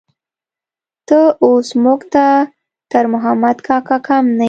[1.07, 2.25] ته اوس موږ ته
[2.91, 4.39] تر محمد کاکا کم نه يې.